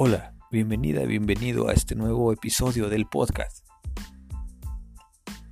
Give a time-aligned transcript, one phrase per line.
[0.00, 3.66] Hola, bienvenida, bienvenido a este nuevo episodio del podcast.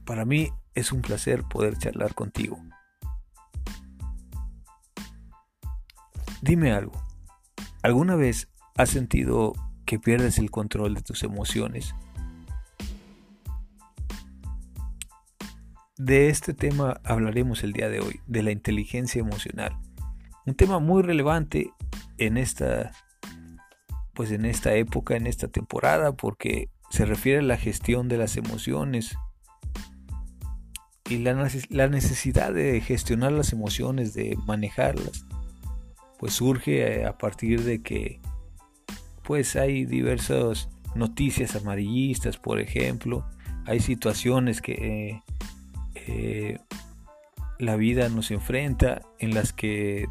[0.05, 2.57] Para mí es un placer poder charlar contigo.
[6.43, 6.93] Dime algo.
[7.83, 9.53] ¿Alguna vez has sentido
[9.85, 11.97] que pierdes el control de tus emociones?
[15.97, 19.77] De este tema hablaremos el día de hoy, de la inteligencia emocional.
[20.47, 21.73] Un tema muy relevante
[22.17, 22.93] en esta
[24.17, 28.37] pues en esta época, en esta temporada, porque se refiere a la gestión de las
[28.39, 29.17] emociones.
[31.09, 31.35] Y la,
[31.89, 35.27] necesidad de gestionar las emociones, de manejarlas,
[36.19, 38.21] pues surge a partir de que
[39.23, 43.25] pues hay diversas noticias amarillistas, por ejemplo,
[43.67, 45.21] hay situaciones que
[45.95, 46.59] eh,
[47.59, 50.07] la vida nos enfrenta en las que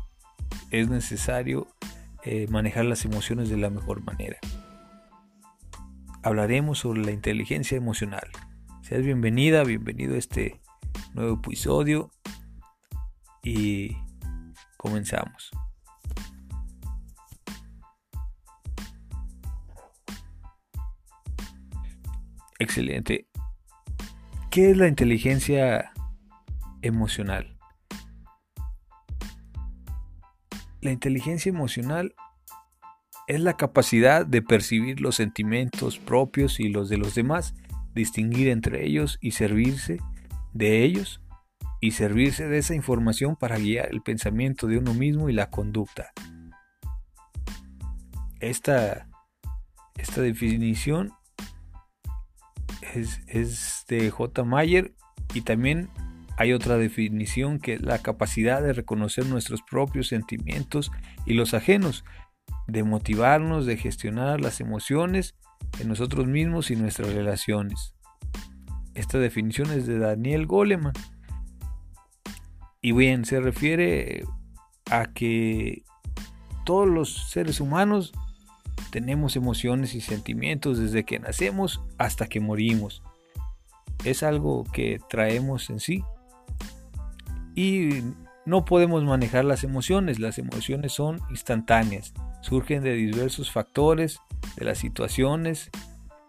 [0.71, 1.67] es necesario
[2.25, 4.37] eh, manejar las emociones de la mejor manera.
[6.23, 8.27] Hablaremos sobre la inteligencia emocional.
[8.81, 10.59] Seas bienvenida, bienvenido a este
[11.13, 12.09] nuevo episodio
[13.43, 13.95] y
[14.77, 15.51] comenzamos.
[22.57, 23.27] Excelente.
[24.49, 25.91] ¿Qué es la inteligencia
[26.81, 27.54] emocional?
[30.85, 32.13] La inteligencia emocional
[33.25, 37.55] es la capacidad de percibir los sentimientos propios y los de los demás,
[37.95, 39.97] distinguir entre ellos y servirse
[40.53, 41.23] de ellos
[41.81, 46.11] y servirse de esa información para guiar el pensamiento de uno mismo y la conducta.
[48.39, 49.07] Esta,
[49.97, 51.13] esta definición
[52.93, 54.43] es, es de J.
[54.43, 54.93] Mayer
[55.33, 55.89] y también
[56.37, 60.91] hay otra definición que es la capacidad de reconocer nuestros propios sentimientos
[61.25, 62.03] y los ajenos,
[62.67, 65.35] de motivarnos, de gestionar las emociones
[65.79, 67.95] en nosotros mismos y nuestras relaciones.
[68.93, 70.93] Esta definición es de Daniel Goleman.
[72.81, 74.23] Y bien, se refiere
[74.91, 75.83] a que
[76.65, 78.13] todos los seres humanos
[78.91, 83.03] tenemos emociones y sentimientos desde que nacemos hasta que morimos.
[84.03, 86.03] Es algo que traemos en sí
[87.55, 88.03] y
[88.45, 90.19] no podemos manejar las emociones.
[90.19, 94.19] Las emociones son instantáneas, surgen de diversos factores,
[94.57, 95.71] de las situaciones,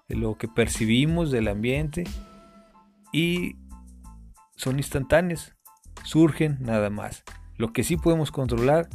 [0.08, 2.04] de lo que percibimos del ambiente
[3.12, 3.56] y
[4.56, 5.54] son instantáneas,
[6.04, 7.24] surgen nada más.
[7.56, 8.88] Lo que sí podemos controlar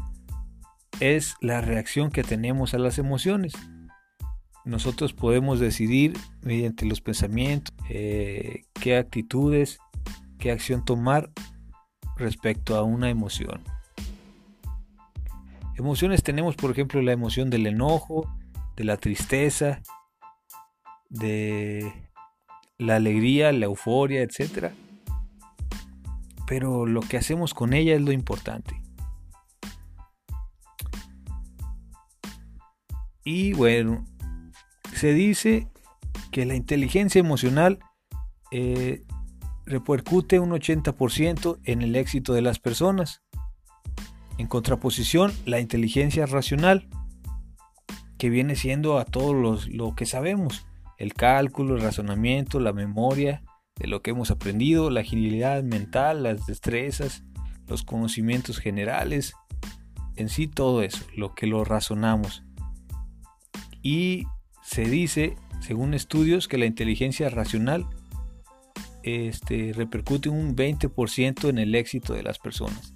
[1.00, 3.54] es la reacción que tenemos a las emociones.
[4.64, 6.14] Nosotros podemos decidir
[6.44, 9.80] mediante los pensamientos eh, qué actitudes,
[10.38, 11.32] qué acción tomar
[12.22, 13.62] respecto a una emoción.
[15.78, 18.32] Emociones tenemos, por ejemplo, la emoción del enojo,
[18.78, 19.82] de la tristeza,
[21.10, 21.92] de
[22.78, 24.72] la alegría, la euforia, etc.
[26.48, 28.82] Pero lo que hacemos con ella es lo importante.
[33.24, 34.06] Y bueno,
[34.96, 35.68] se dice
[36.32, 37.80] que la inteligencia emocional
[38.52, 39.04] eh,
[39.72, 43.24] repercute un 80% en el éxito de las personas.
[44.38, 46.88] En contraposición, la inteligencia racional,
[48.18, 50.66] que viene siendo a todos lo que sabemos,
[50.98, 53.42] el cálculo, el razonamiento, la memoria
[53.78, 57.24] de lo que hemos aprendido, la agilidad mental, las destrezas,
[57.68, 59.34] los conocimientos generales,
[60.16, 62.44] en sí todo eso, lo que lo razonamos.
[63.82, 64.26] Y
[64.62, 67.88] se dice, según estudios, que la inteligencia racional
[69.04, 72.94] este, repercute un 20% en el éxito de las personas.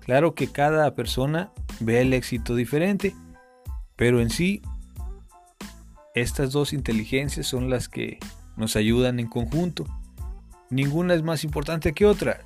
[0.00, 3.14] Claro que cada persona ve el éxito diferente,
[3.96, 4.62] pero en sí
[6.14, 8.18] estas dos inteligencias son las que
[8.56, 9.86] nos ayudan en conjunto.
[10.70, 12.40] Ninguna es más importante que otra.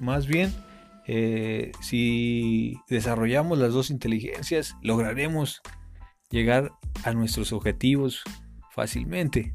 [0.00, 0.52] Más bien,
[1.06, 5.60] eh, si desarrollamos las dos inteligencias, lograremos
[6.30, 6.72] llegar
[7.04, 8.22] a nuestros objetivos
[8.70, 9.52] fácilmente.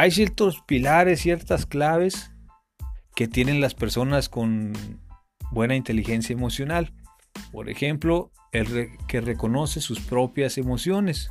[0.00, 2.30] Hay ciertos pilares, ciertas claves
[3.16, 4.72] que tienen las personas con
[5.50, 6.94] buena inteligencia emocional.
[7.50, 11.30] Por ejemplo, el que reconoce sus propias emociones.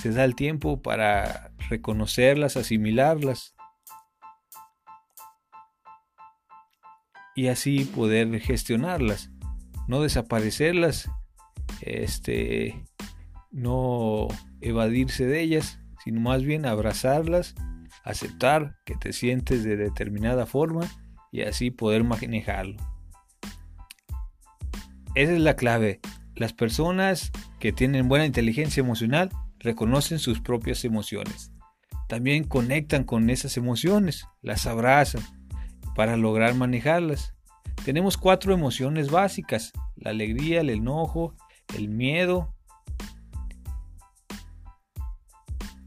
[0.00, 3.54] Se da el tiempo para reconocerlas, asimilarlas.
[7.34, 9.30] Y así poder gestionarlas.
[9.88, 11.10] No desaparecerlas.
[11.82, 12.82] Este.
[13.50, 14.28] No
[14.62, 17.56] evadirse de ellas sino más bien abrazarlas,
[18.04, 20.88] aceptar que te sientes de determinada forma
[21.32, 22.76] y así poder manejarlo.
[25.16, 26.00] Esa es la clave,
[26.36, 31.50] Las personas que tienen buena inteligencia emocional reconocen sus propias emociones.
[32.08, 35.22] También conectan con esas emociones, las abrazan
[35.96, 37.34] para lograr manejarlas.
[37.84, 41.34] Tenemos cuatro emociones básicas, la alegría, el enojo,
[41.74, 42.54] el miedo,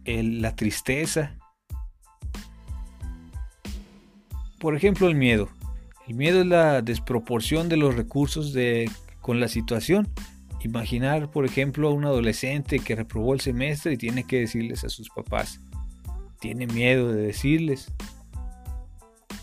[0.06, 1.38] la tristeza.
[4.60, 5.50] Por ejemplo, el miedo.
[6.08, 8.90] El miedo es la desproporción de los recursos de,
[9.22, 10.08] con la situación.
[10.62, 14.90] Imaginar, por ejemplo, a un adolescente que reprobó el semestre y tiene que decirles a
[14.90, 15.62] sus papás.
[16.40, 17.94] Tiene miedo de decirles.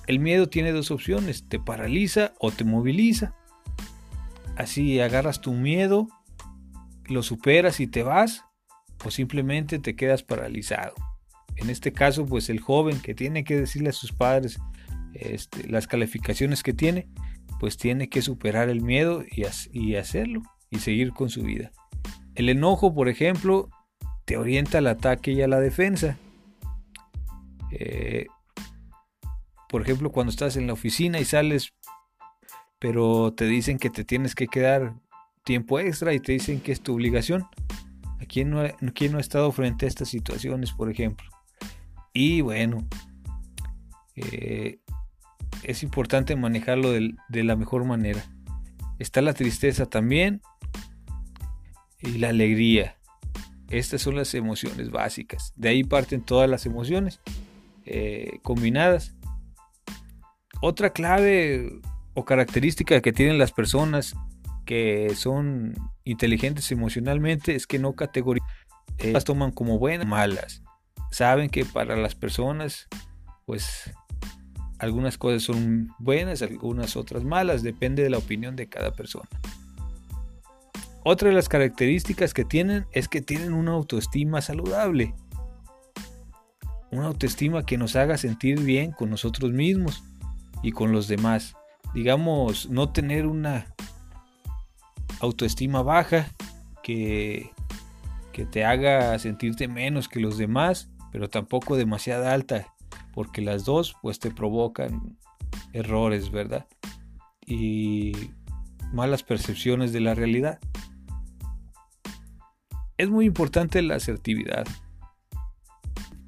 [0.06, 3.34] El miedo tiene dos opciones, te paraliza o te moviliza.
[4.56, 6.08] Así agarras tu miedo,
[7.06, 8.44] lo superas y te vas,
[9.04, 10.94] o simplemente te quedas paralizado.
[11.56, 14.58] En este caso, pues el joven que tiene que decirle a sus padres
[15.14, 17.08] este, las calificaciones que tiene,
[17.58, 21.72] pues tiene que superar el miedo y, hacerlo y seguir con su vida.
[22.34, 23.70] El enojo, por ejemplo,
[24.26, 26.18] te orienta al ataque y a la defensa.
[27.70, 28.26] Eh,
[29.68, 31.72] por ejemplo, cuando estás en la oficina y sales,
[32.78, 34.94] pero te dicen que te tienes que quedar
[35.44, 37.46] tiempo extra y te dicen que es tu obligación.
[38.28, 41.28] ¿Quién no, ha estado frente a estas situaciones, por ejemplo?
[42.12, 42.86] Y bueno,
[44.14, 44.78] eh,
[45.62, 48.24] es importante manejarlo de, la mejor manera.
[48.98, 50.40] Está la tristeza también
[52.00, 52.96] y la alegría.
[53.68, 55.52] Estas son las emociones básicas.
[55.56, 57.20] De ahí parten todas las emociones
[57.84, 59.14] eh, combinadas.
[60.62, 61.80] Otra clave
[62.14, 64.14] o característica que tienen las personas
[64.66, 65.74] que son
[66.04, 68.48] inteligentes emocionalmente es que no categorizan,
[68.98, 70.62] eh, las toman como buenas malas.
[71.10, 72.88] Saben que para las personas,
[73.46, 73.94] pues
[74.78, 79.28] algunas cosas son buenas, algunas otras malas, depende de la opinión de cada persona.
[81.04, 85.14] Otra de las características que tienen es que tienen una autoestima saludable.
[86.90, 90.02] Una autoestima que nos haga sentir bien con nosotros mismos
[90.62, 91.54] y con los demás.
[91.94, 93.75] Digamos, no tener una
[95.20, 96.28] autoestima baja
[96.82, 97.50] que,
[98.32, 102.74] que te haga sentirte menos que los demás, pero tampoco demasiada alta,
[103.12, 105.16] porque las dos pues te provocan
[105.72, 106.66] errores, ¿verdad?
[107.46, 108.12] Y
[108.92, 110.58] malas percepciones de la realidad.
[112.98, 114.66] Es muy importante la asertividad.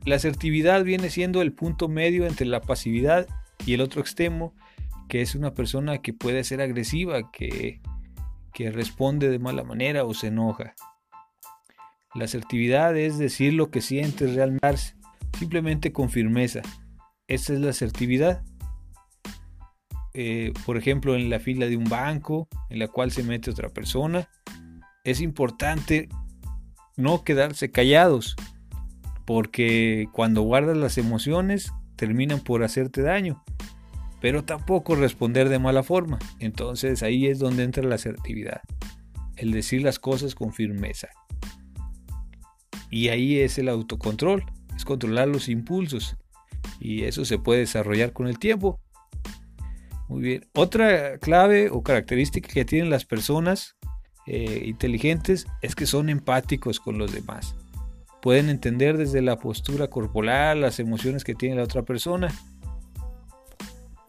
[0.04, 3.26] La asertividad viene siendo el punto medio entre la pasividad
[3.66, 4.54] y el otro extremo,
[5.08, 7.80] que es una persona que puede ser agresiva, que
[8.52, 10.74] que responde de mala manera o se enoja.
[12.14, 14.94] La asertividad es decir lo que sientes realmente,
[15.38, 16.62] simplemente con firmeza.
[17.26, 18.42] Esa es la asertividad.
[20.14, 23.68] Eh, por ejemplo, en la fila de un banco en la cual se mete otra
[23.68, 24.28] persona,
[25.04, 26.08] es importante
[26.96, 28.34] no quedarse callados,
[29.24, 33.44] porque cuando guardas las emociones terminan por hacerte daño
[34.20, 36.18] pero tampoco responder de mala forma.
[36.38, 38.62] Entonces ahí es donde entra la asertividad,
[39.36, 41.08] el decir las cosas con firmeza.
[42.90, 44.44] Y ahí es el autocontrol,
[44.76, 46.16] es controlar los impulsos.
[46.80, 48.80] Y eso se puede desarrollar con el tiempo.
[50.08, 50.46] Muy bien.
[50.54, 53.76] Otra clave o característica que tienen las personas
[54.26, 57.54] eh, inteligentes es que son empáticos con los demás.
[58.22, 62.32] Pueden entender desde la postura corporal las emociones que tiene la otra persona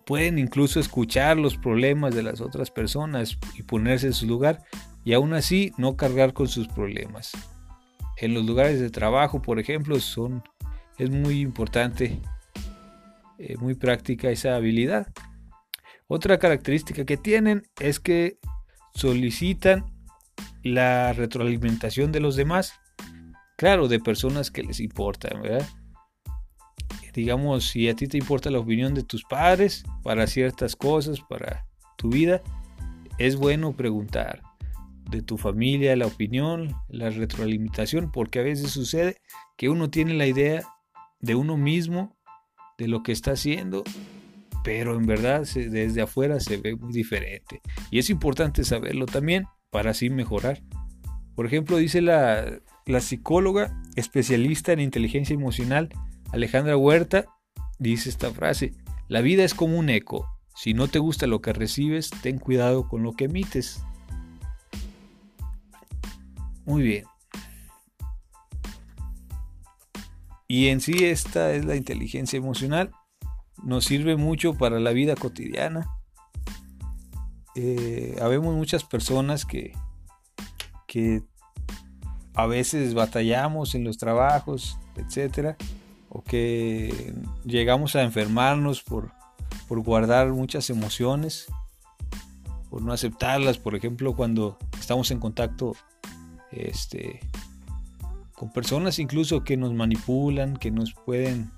[0.09, 4.63] pueden incluso escuchar los problemas de las otras personas y ponerse en su lugar
[5.05, 7.31] y aún así no cargar con sus problemas.
[8.17, 10.41] En los lugares de trabajo, por ejemplo, son,
[10.97, 12.19] es muy importante,
[13.37, 15.13] eh, muy práctica esa habilidad.
[16.07, 18.39] Otra característica que tienen es que
[18.95, 19.85] solicitan
[20.63, 22.73] la retroalimentación de los demás,
[23.57, 25.67] claro, de personas que les importan, ¿verdad?
[27.13, 31.65] Digamos, si a ti te importa la opinión de tus padres para ciertas cosas, para
[31.97, 32.41] tu vida,
[33.17, 34.41] es bueno preguntar
[35.09, 39.17] de tu familia la opinión, la retroalimentación, porque a veces sucede
[39.57, 40.63] que uno tiene la idea
[41.19, 42.15] de uno mismo,
[42.77, 43.83] de lo que está haciendo,
[44.63, 47.61] pero en verdad desde afuera se ve muy diferente.
[47.91, 50.61] Y es importante saberlo también para así mejorar.
[51.35, 55.89] Por ejemplo, dice la, la psicóloga especialista en inteligencia emocional,
[56.31, 57.25] Alejandra Huerta
[57.79, 58.73] dice esta frase,
[59.07, 60.27] la vida es como un eco,
[60.59, 63.81] si no te gusta lo que recibes, ten cuidado con lo que emites.
[66.65, 67.05] Muy bien.
[70.49, 72.91] Y en sí esta es la inteligencia emocional.
[73.63, 75.87] Nos sirve mucho para la vida cotidiana.
[77.55, 79.71] Eh, habemos muchas personas que,
[80.87, 81.23] que
[82.33, 85.55] a veces batallamos en los trabajos, etcétera,
[86.09, 87.13] o que
[87.45, 89.11] llegamos a enfermarnos por,
[89.67, 91.47] por guardar muchas emociones,
[92.69, 95.75] por no aceptarlas, por ejemplo, cuando estamos en contacto
[96.51, 97.19] este,
[98.33, 101.51] con personas incluso que nos manipulan, que nos pueden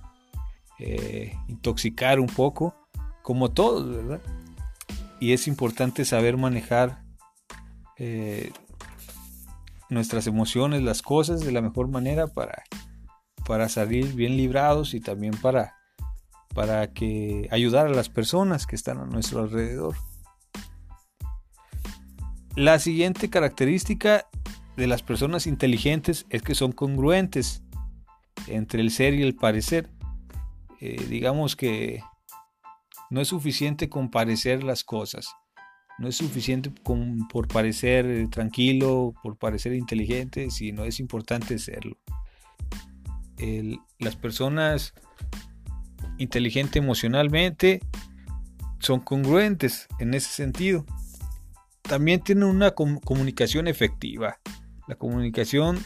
[0.80, 2.76] eh, intoxicar un poco,
[3.22, 4.22] como todos, ¿verdad?
[5.20, 7.04] Y es importante saber manejar
[7.98, 8.52] eh,
[9.90, 12.64] nuestras emociones, las cosas de la mejor manera para,
[13.46, 15.76] para salir bien librados y también para,
[16.54, 19.96] para que ayudar a las personas que están a nuestro alrededor.
[22.56, 24.26] La siguiente característica
[24.76, 27.64] de las personas inteligentes es que son congruentes
[28.48, 29.90] entre el ser y el parecer.
[30.82, 32.04] Eh, digamos que
[33.10, 35.28] no es suficiente con parecer las cosas.
[36.00, 42.01] No es suficiente con, por parecer tranquilo, por parecer inteligente, sino es importante serlo.
[44.00, 44.94] Las personas
[46.18, 47.82] inteligentes emocionalmente
[48.80, 50.86] son congruentes en ese sentido.
[51.82, 54.40] También tienen una comunicación efectiva.
[54.88, 55.80] La comunicación,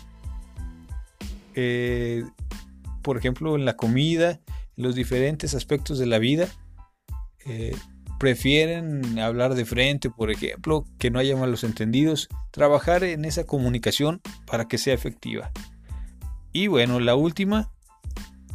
[1.56, 2.24] eh,
[3.02, 4.40] por ejemplo, en la comida,
[4.78, 6.48] en los diferentes aspectos de la vida,
[7.46, 7.76] eh,
[8.20, 14.22] prefieren hablar de frente, por ejemplo, que no haya malos entendidos, trabajar en esa comunicación
[14.46, 15.52] para que sea efectiva.
[16.56, 17.70] Y bueno, la última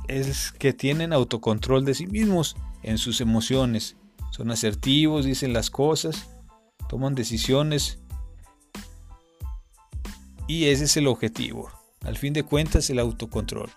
[0.08, 3.98] es que tienen autocontrol de sí mismos en sus emociones.
[4.30, 6.30] Son asertivos, dicen las cosas,
[6.88, 7.98] toman decisiones
[10.46, 11.70] y ese es el objetivo.
[12.00, 13.68] Al fin de cuentas, el autocontrol.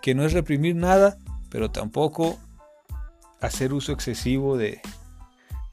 [0.00, 1.18] Que no es reprimir nada,
[1.50, 2.38] pero tampoco
[3.40, 4.80] hacer uso excesivo de,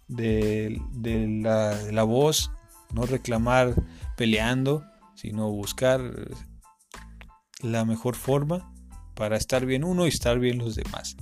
[0.07, 0.81] de,
[1.91, 2.49] la, voz,
[2.91, 3.75] no reclamar
[4.17, 4.83] peleando,
[5.13, 6.01] sino buscar
[7.63, 8.71] la mejor forma
[9.15, 11.15] para estar bien uno y estar bien los demás.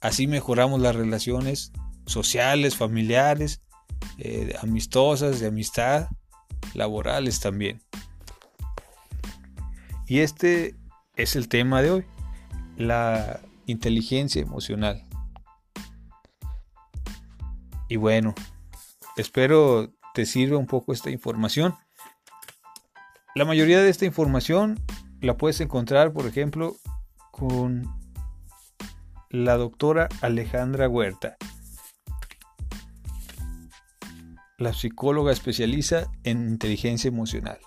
[0.00, 1.72] Así mejoramos las relaciones
[2.06, 3.60] sociales, familiares,
[4.18, 6.08] eh, amistosas, de amistad,
[6.74, 7.82] laborales también.
[10.06, 10.76] Y este
[11.16, 12.06] es el tema de hoy,
[12.76, 15.04] la inteligencia emocional.
[17.88, 18.34] Y bueno,
[19.16, 21.74] espero te sirva un poco esta información.
[23.34, 24.80] La mayoría de esta información
[25.20, 26.76] la puedes encontrar, por ejemplo,
[27.30, 27.86] con
[29.30, 31.36] la doctora Alejandra Huerta.
[34.58, 37.58] La psicóloga especializa en inteligencia emocional.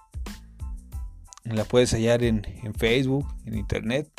[1.44, 4.12] La puedes hallar en, en Facebook, en internet.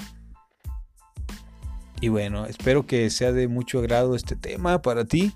[2.01, 5.33] Y bueno, espero que sea de mucho agrado este tema para ti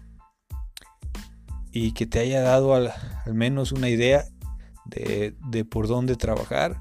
[1.78, 2.90] y que te haya dado al,
[3.32, 4.24] menos una idea
[4.86, 5.34] de,
[5.70, 6.80] por dónde trabajar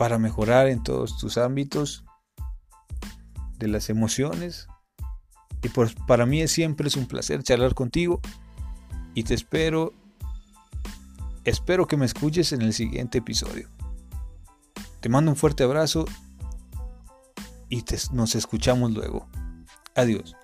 [0.00, 2.06] para mejorar en todos tus ámbitos
[3.58, 4.66] de las emociones.
[5.62, 8.18] Y pues para mí siempre es un placer charlar contigo
[9.14, 9.92] y te espero,
[11.44, 13.68] espero que me escuches en el siguiente episodio.
[15.00, 16.06] Te mando un fuerte abrazo
[17.68, 19.28] y nos escuchamos luego.
[19.94, 20.34] Adiós.